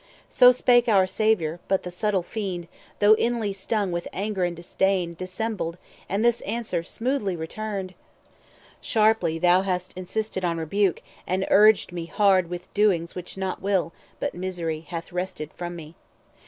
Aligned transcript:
So 0.29 0.51
spake 0.51 0.87
our 0.89 1.05
Saviour; 1.05 1.59
but 1.67 1.83
the 1.83 1.91
subtle 1.91 2.23
Fiend, 2.23 2.67
Though 2.97 3.13
inly 3.17 3.53
stung 3.53 3.91
with 3.91 4.07
anger 4.11 4.43
and 4.43 4.55
disdain, 4.55 5.13
Dissembled, 5.13 5.77
and 6.09 6.25
this 6.25 6.41
answer 6.41 6.81
smooth 6.81 7.21
returned:— 7.21 7.93
"Sharply 8.81 9.37
thou 9.37 9.61
hast 9.61 9.93
insisted 9.93 10.43
on 10.43 10.57
rebuke, 10.57 11.03
And 11.27 11.45
urged 11.51 11.91
me 11.91 12.07
hard 12.07 12.49
with 12.49 12.73
doings 12.73 13.13
which 13.13 13.37
not 13.37 13.61
will, 13.61 13.93
But 14.19 14.33
misery, 14.33 14.85
hath 14.89 15.11
wrested 15.11 15.53
from 15.53 15.75
me. 15.75 15.93